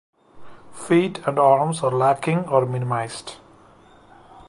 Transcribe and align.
Feet 0.73 1.19
and 1.27 1.37
arms 1.37 1.83
are 1.83 1.91
lacking 1.91 2.47
or 2.47 2.65
minimized. 2.65 3.33